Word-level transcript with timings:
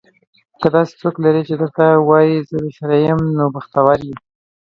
که 0.61 0.67
داسې 0.75 0.93
څوک 1.01 1.15
لرې 1.23 1.41
چې 1.47 1.53
درته 1.61 1.85
وايي, 2.09 2.35
زه 2.49 2.55
درسره 2.63 2.95
یم. 3.07 3.21
نو 3.37 3.45
بختور 3.55 3.97
یې. 4.09 4.15